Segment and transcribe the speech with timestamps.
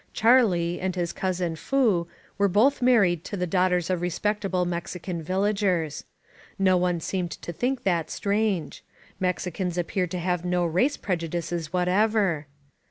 [0.13, 2.07] Charlie, and his cousin Foo,
[2.39, 6.05] were both married to the daughters of respectable Mexican villagers.
[6.57, 8.83] No one seemed to think that strange.
[9.19, 12.47] Mexicans appear to have no race prejudices whatever.